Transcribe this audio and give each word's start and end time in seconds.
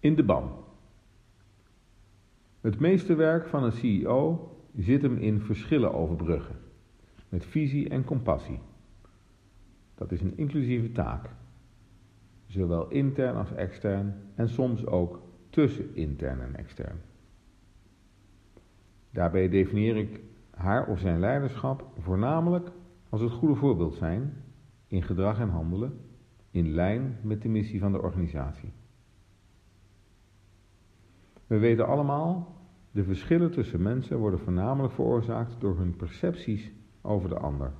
In 0.00 0.14
de 0.14 0.24
ban. 0.24 0.50
Het 2.60 2.80
meeste 2.80 3.14
werk 3.14 3.46
van 3.46 3.64
een 3.64 3.72
CEO 3.72 4.50
zit 4.76 5.02
hem 5.02 5.16
in 5.16 5.40
verschillen 5.40 5.94
overbruggen, 5.94 6.56
met 7.28 7.46
visie 7.46 7.88
en 7.88 8.04
compassie. 8.04 8.60
Dat 9.94 10.12
is 10.12 10.20
een 10.20 10.36
inclusieve 10.36 10.92
taak, 10.92 11.30
zowel 12.46 12.88
intern 12.88 13.36
als 13.36 13.52
extern 13.52 14.14
en 14.34 14.48
soms 14.48 14.86
ook 14.86 15.22
tussen 15.50 15.94
intern 15.94 16.40
en 16.40 16.56
extern. 16.56 17.00
Daarbij 19.10 19.48
definieer 19.48 19.96
ik 19.96 20.20
haar 20.50 20.86
of 20.86 20.98
zijn 20.98 21.20
leiderschap 21.20 21.86
voornamelijk 21.98 22.70
als 23.08 23.20
het 23.20 23.32
goede 23.32 23.54
voorbeeld 23.54 23.94
zijn 23.94 24.42
in 24.86 25.02
gedrag 25.02 25.38
en 25.38 25.48
handelen 25.48 26.00
in 26.50 26.70
lijn 26.70 27.18
met 27.22 27.42
de 27.42 27.48
missie 27.48 27.80
van 27.80 27.92
de 27.92 28.02
organisatie. 28.02 28.72
We 31.50 31.58
weten 31.58 31.86
allemaal, 31.86 32.56
de 32.90 33.04
verschillen 33.04 33.50
tussen 33.50 33.82
mensen 33.82 34.18
worden 34.18 34.40
voornamelijk 34.40 34.94
veroorzaakt 34.94 35.60
door 35.60 35.78
hun 35.78 35.96
percepties 35.96 36.72
over 37.00 37.28
de 37.28 37.38
ander. 37.38 37.72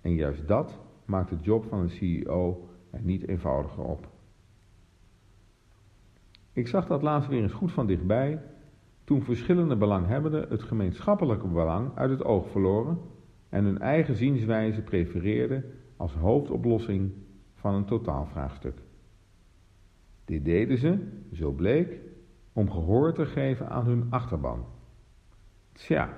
En 0.00 0.14
juist 0.14 0.48
dat 0.48 0.78
maakt 1.04 1.30
de 1.30 1.36
job 1.40 1.64
van 1.64 1.80
een 1.80 1.90
CEO 1.90 2.68
er 2.90 3.00
niet 3.02 3.28
eenvoudiger 3.28 3.84
op. 3.84 4.08
Ik 6.52 6.68
zag 6.68 6.86
dat 6.86 7.02
laatst 7.02 7.28
weer 7.28 7.42
eens 7.42 7.52
goed 7.52 7.72
van 7.72 7.86
dichtbij 7.86 8.42
toen 9.04 9.22
verschillende 9.22 9.76
belanghebbenden 9.76 10.48
het 10.48 10.62
gemeenschappelijke 10.62 11.48
belang 11.48 11.90
uit 11.94 12.10
het 12.10 12.24
oog 12.24 12.50
verloren 12.50 12.98
en 13.48 13.64
hun 13.64 13.78
eigen 13.78 14.14
zienswijze 14.14 14.82
prefereerden 14.82 15.64
als 15.96 16.14
hoofdoplossing 16.14 17.12
van 17.54 17.74
een 17.74 17.86
totaalvraagstuk. 17.86 18.82
Dit 20.24 20.44
deden 20.44 20.78
ze, 20.78 20.98
zo 21.32 21.50
bleek, 21.52 22.10
om 22.52 22.70
gehoor 22.70 23.12
te 23.12 23.26
geven 23.26 23.68
aan 23.68 23.84
hun 23.84 24.06
achterban. 24.10 24.64
Tja. 25.72 26.08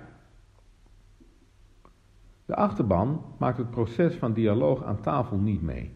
De 2.45 2.55
achterban 2.55 3.25
maakt 3.39 3.59
het 3.59 3.71
proces 3.71 4.15
van 4.15 4.33
dialoog 4.33 4.83
aan 4.83 5.01
tafel 5.01 5.37
niet 5.37 5.63
mee 5.63 5.93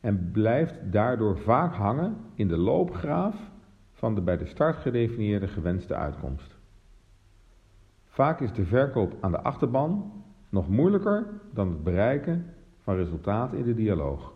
en 0.00 0.30
blijft 0.32 0.92
daardoor 0.92 1.38
vaak 1.38 1.74
hangen 1.74 2.16
in 2.34 2.48
de 2.48 2.56
loopgraaf 2.56 3.50
van 3.92 4.14
de 4.14 4.20
bij 4.20 4.36
de 4.36 4.46
start 4.46 4.76
gedefinieerde 4.76 5.48
gewenste 5.48 5.94
uitkomst. 5.94 6.58
Vaak 8.04 8.40
is 8.40 8.52
de 8.52 8.64
verkoop 8.64 9.16
aan 9.20 9.30
de 9.30 9.42
achterban 9.42 10.12
nog 10.48 10.68
moeilijker 10.68 11.26
dan 11.52 11.68
het 11.68 11.82
bereiken 11.82 12.54
van 12.78 12.94
resultaten 12.96 13.58
in 13.58 13.64
de 13.64 13.74
dialoog. 13.74 14.32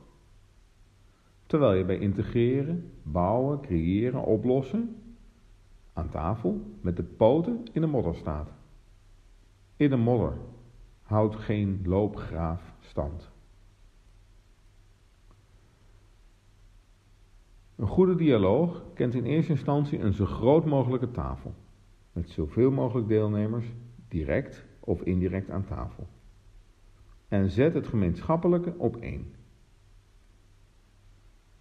Terwijl 1.46 1.74
je 1.74 1.84
bij 1.84 1.98
integreren, 1.98 2.92
bouwen, 3.02 3.60
creëren, 3.60 4.24
oplossen 4.24 4.96
aan 5.94 6.08
tafel 6.08 6.60
met 6.80 6.96
de 6.96 7.02
poten 7.02 7.64
in 7.72 7.80
de 7.80 7.86
modder 7.86 8.14
staat. 8.14 8.52
In 9.76 9.90
de 9.90 9.96
modder 9.96 10.32
houdt 11.02 11.36
geen 11.36 11.80
loopgraaf 11.84 12.74
stand. 12.80 13.32
Een 17.76 17.86
goede 17.86 18.14
dialoog 18.14 18.82
kent 18.94 19.14
in 19.14 19.24
eerste 19.24 19.52
instantie 19.52 19.98
een 19.98 20.12
zo 20.12 20.24
groot 20.24 20.64
mogelijke 20.64 21.10
tafel, 21.10 21.54
met 22.12 22.30
zoveel 22.30 22.70
mogelijk 22.70 23.08
deelnemers 23.08 23.66
direct 24.08 24.64
of 24.80 25.02
indirect 25.02 25.50
aan 25.50 25.64
tafel. 25.64 26.06
En 27.28 27.50
zet 27.50 27.74
het 27.74 27.86
gemeenschappelijke 27.86 28.74
op 28.78 28.96
één. 28.96 29.34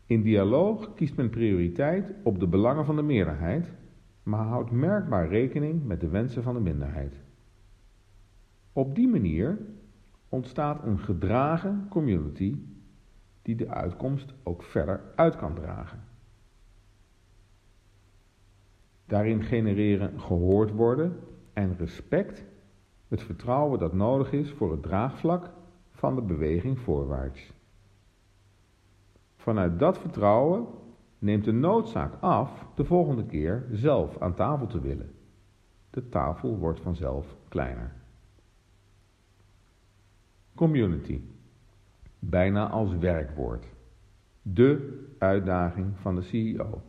In 0.05 0.21
dialoog 0.21 0.93
kiest 0.93 1.15
men 1.15 1.29
prioriteit 1.29 2.13
op 2.23 2.39
de 2.39 2.47
belangen 2.47 2.85
van 2.85 2.95
de 2.95 3.01
meerderheid, 3.01 3.71
maar 4.23 4.45
houdt 4.45 4.71
merkbaar 4.71 5.27
rekening 5.27 5.85
met 5.85 6.01
de 6.01 6.07
wensen 6.07 6.43
van 6.43 6.53
de 6.53 6.59
minderheid. 6.59 7.21
Op 8.73 8.95
die 8.95 9.07
manier 9.07 9.57
ontstaat 10.29 10.83
een 10.83 10.99
gedragen 10.99 11.87
community 11.89 12.57
die 13.41 13.55
de 13.55 13.69
uitkomst 13.69 14.33
ook 14.43 14.63
verder 14.63 15.01
uit 15.15 15.35
kan 15.35 15.55
dragen. 15.55 16.03
Daarin 19.05 19.43
genereren 19.43 20.19
gehoord 20.19 20.71
worden 20.71 21.19
en 21.53 21.77
respect 21.77 22.45
het 23.07 23.21
vertrouwen 23.21 23.79
dat 23.79 23.93
nodig 23.93 24.31
is 24.31 24.51
voor 24.51 24.71
het 24.71 24.83
draagvlak 24.83 25.51
van 25.91 26.15
de 26.15 26.21
beweging 26.21 26.79
voorwaarts. 26.79 27.53
Vanuit 29.35 29.79
dat 29.79 29.97
vertrouwen 29.97 30.65
neemt 31.23 31.43
de 31.43 31.51
noodzaak 31.51 32.13
af 32.19 32.65
de 32.75 32.85
volgende 32.85 33.25
keer 33.25 33.67
zelf 33.71 34.17
aan 34.19 34.33
tafel 34.33 34.67
te 34.67 34.81
willen. 34.81 35.11
De 35.89 36.09
tafel 36.09 36.57
wordt 36.57 36.79
vanzelf 36.79 37.37
kleiner. 37.47 37.93
Community. 40.55 41.21
Bijna 42.19 42.69
als 42.69 42.97
werkwoord. 42.97 43.65
De 44.41 45.01
uitdaging 45.17 45.97
van 45.97 46.15
de 46.15 46.21
CEO. 46.21 46.81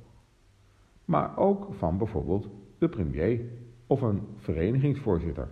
Maar 1.04 1.36
ook 1.36 1.74
van 1.74 1.98
bijvoorbeeld 1.98 2.48
de 2.78 2.88
premier 2.88 3.40
of 3.86 4.02
een 4.02 4.22
verenigingsvoorzitter. 4.36 5.48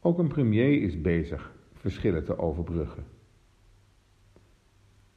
Ook 0.00 0.18
een 0.18 0.28
premier 0.28 0.82
is 0.82 1.00
bezig 1.00 1.54
verschillen 1.72 2.24
te 2.24 2.38
overbruggen. 2.38 3.04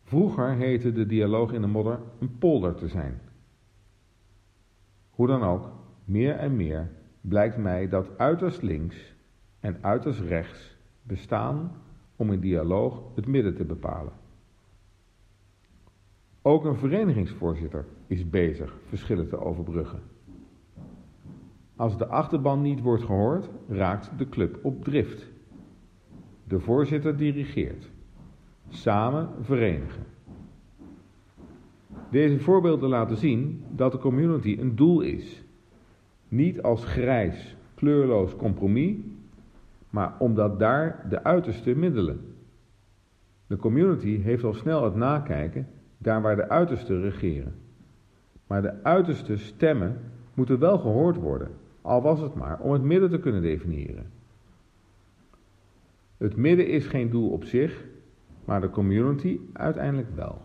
Vroeger 0.08 0.54
heette 0.54 0.92
de 0.92 1.06
dialoog 1.06 1.52
in 1.52 1.62
de 1.62 1.68
modder 1.68 2.00
een 2.20 2.38
polder 2.38 2.76
te 2.76 2.88
zijn. 2.88 3.22
Hoe 5.10 5.28
dan 5.28 5.44
ook, 5.44 5.72
meer 6.04 6.36
en 6.36 6.56
meer 6.56 6.92
blijkt 7.22 7.58
mij 7.58 7.90
dat 7.90 8.18
uiterst 8.18 8.62
links 8.62 9.16
en 9.60 9.78
uiterst 9.82 10.20
rechts 10.20 10.78
bestaan 11.04 11.72
om 12.16 12.32
in 12.32 12.40
dialoog 12.40 13.02
het 13.16 13.28
midden 13.28 13.56
te 13.56 13.66
bepalen. 13.66 14.14
Ook 16.42 16.66
een 16.66 16.78
verenigingsvoorzitter 16.78 17.86
is 18.08 18.30
bezig 18.30 18.78
verschillen 18.88 19.30
te 19.30 19.40
overbruggen. 19.40 20.02
Als 21.76 21.98
de 21.98 22.08
achterban 22.08 22.62
niet 22.62 22.82
wordt 22.82 23.04
gehoord, 23.04 23.50
raakt 23.68 24.12
de 24.18 24.30
club 24.30 24.60
op 24.62 24.84
drift. 24.84 25.30
De 26.44 26.60
voorzitter 26.60 27.18
dirigeert. 27.18 27.94
Samen 28.75 29.30
verenigen. 29.41 30.03
Deze 32.12 32.40
voorbeelden 32.40 32.90
laten 32.90 33.18
zien 33.18 33.63
dat 33.72 33.91
de 33.91 33.97
community 33.97 34.58
een 34.59 34.75
doel 34.75 35.02
is. 35.02 35.44
Niet 36.28 36.62
als 36.62 36.85
grijs, 36.85 37.56
kleurloos 37.75 38.35
compromis, 38.35 38.96
maar 39.90 40.16
omdat 40.19 40.59
daar 40.59 41.06
de 41.09 41.24
uiterste 41.24 41.75
middelen. 41.75 42.35
De 43.47 43.58
community 43.58 44.22
heeft 44.22 44.44
al 44.44 44.53
snel 44.53 44.84
het 44.84 44.96
nakijken 44.96 45.68
daar 45.97 46.22
waar 46.22 46.35
de 46.35 46.50
uitersten 46.50 47.02
regeren. 47.02 47.56
Maar 48.47 48.62
de 48.62 48.84
uiterste 48.84 49.38
stemmen 49.38 50.00
moeten 50.34 50.59
wel 50.59 50.78
gehoord 50.78 51.16
worden, 51.16 51.52
al 51.81 52.02
was 52.02 52.19
het 52.19 52.34
maar 52.34 52.59
om 52.59 52.72
het 52.72 52.81
midden 52.81 53.09
te 53.09 53.19
kunnen 53.19 53.41
definiëren. 53.41 54.06
Het 56.18 56.35
midden 56.35 56.68
is 56.68 56.88
geen 56.88 57.09
doel 57.09 57.30
op 57.30 57.44
zich, 57.44 57.85
maar 58.46 58.62
de 58.62 58.70
community 58.70 59.40
uiteindelijk 59.54 60.16
wel. 60.16 60.42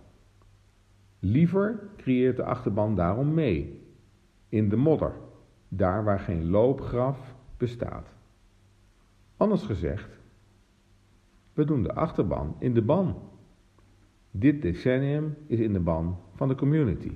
Liever 1.18 1.88
creëert 1.96 2.36
de 2.36 2.44
achterban 2.44 2.94
daarom 2.94 3.34
mee, 3.34 3.82
in 4.48 4.68
de 4.68 4.76
modder, 4.76 5.12
daar 5.68 6.04
waar 6.04 6.20
geen 6.20 6.50
loopgraf 6.50 7.34
bestaat. 7.56 8.08
Anders 9.36 9.62
gezegd, 9.62 10.18
we 11.52 11.64
doen 11.64 11.82
de 11.82 11.94
achterban 11.94 12.56
in 12.58 12.74
de 12.74 12.82
ban. 12.82 13.16
Dit 14.30 14.62
decennium 14.62 15.36
is 15.46 15.58
in 15.58 15.72
de 15.72 15.80
ban 15.80 16.18
van 16.34 16.48
de 16.48 16.54
community. 16.54 17.12